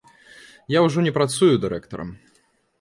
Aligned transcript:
Я 0.77 0.83
ўжо 0.87 1.05
не 1.09 1.13
працую 1.19 1.53
дырэктарам. 1.69 2.09